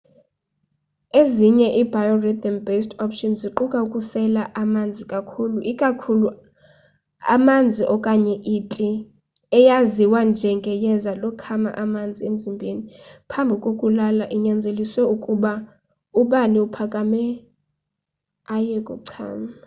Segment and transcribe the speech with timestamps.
[1.21, 6.27] ezinye i biorhythm-based options ziquka ukusela amanzi kakhulu ikakhulu
[7.35, 8.89] amanzi okanye iti
[9.57, 12.83] eyaziwa nje ngeyeza lokhama amanzi emzimbeni
[13.29, 15.51] phambi kokulala inyanzelise ukuba
[16.21, 17.23] ubani aphakame
[18.55, 19.51] aye kuchama